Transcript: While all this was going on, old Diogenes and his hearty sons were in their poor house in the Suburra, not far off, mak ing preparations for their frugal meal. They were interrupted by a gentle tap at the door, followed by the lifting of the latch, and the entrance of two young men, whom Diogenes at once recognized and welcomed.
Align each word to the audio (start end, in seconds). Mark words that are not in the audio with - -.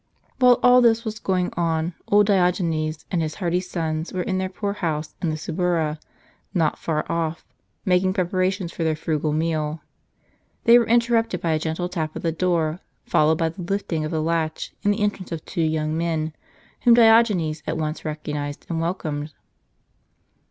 While 0.39 0.59
all 0.63 0.81
this 0.81 1.05
was 1.05 1.19
going 1.19 1.53
on, 1.55 1.93
old 2.07 2.25
Diogenes 2.25 3.05
and 3.11 3.21
his 3.21 3.35
hearty 3.35 3.59
sons 3.59 4.11
were 4.11 4.23
in 4.23 4.39
their 4.39 4.49
poor 4.49 4.73
house 4.73 5.13
in 5.21 5.29
the 5.29 5.37
Suburra, 5.37 5.99
not 6.55 6.79
far 6.79 7.05
off, 7.07 7.45
mak 7.85 8.01
ing 8.01 8.11
preparations 8.11 8.71
for 8.71 8.83
their 8.83 8.95
frugal 8.95 9.31
meal. 9.31 9.81
They 10.63 10.79
were 10.79 10.87
interrupted 10.87 11.39
by 11.39 11.51
a 11.51 11.59
gentle 11.59 11.87
tap 11.87 12.15
at 12.15 12.23
the 12.23 12.31
door, 12.31 12.79
followed 13.05 13.37
by 13.37 13.49
the 13.49 13.61
lifting 13.61 14.03
of 14.03 14.09
the 14.09 14.23
latch, 14.23 14.73
and 14.83 14.91
the 14.91 15.01
entrance 15.01 15.31
of 15.31 15.45
two 15.45 15.61
young 15.61 15.95
men, 15.95 16.33
whom 16.81 16.95
Diogenes 16.95 17.61
at 17.67 17.77
once 17.77 18.03
recognized 18.03 18.65
and 18.69 18.81
welcomed. 18.81 19.33